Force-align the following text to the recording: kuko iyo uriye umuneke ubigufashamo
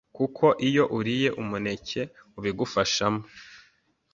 kuko 0.17 0.45
iyo 0.67 0.83
uriye 0.97 1.29
umuneke 1.41 2.01
ubigufashamo 2.37 3.21